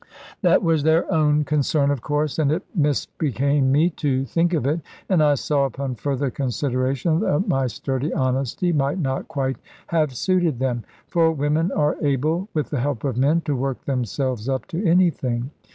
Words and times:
That 0.41 0.63
was 0.63 0.81
their 0.81 1.05
own 1.13 1.43
concern, 1.43 1.91
of 1.91 2.01
course; 2.01 2.39
and 2.39 2.51
it 2.51 2.63
misbecame 2.75 3.65
me 3.71 3.91
to 3.97 4.25
think 4.25 4.51
of 4.55 4.65
it; 4.65 4.79
and 5.07 5.21
I 5.21 5.35
saw, 5.35 5.65
upon 5.65 5.93
further 5.93 6.31
consideration, 6.31 7.19
that 7.19 7.47
my 7.47 7.67
sturdy 7.67 8.11
honesty 8.11 8.73
might 8.73 8.97
not 8.97 9.27
quite 9.27 9.57
have 9.85 10.15
suited 10.15 10.57
them. 10.57 10.85
For 11.05 11.31
women 11.31 11.71
are 11.73 11.97
able, 12.03 12.47
with 12.55 12.71
the 12.71 12.79
help 12.79 13.03
of 13.03 13.15
men, 13.15 13.41
to 13.41 13.55
work 13.55 13.85
themselves 13.85 14.49
up 14.49 14.65
to 14.69 14.83
anything. 14.83 15.51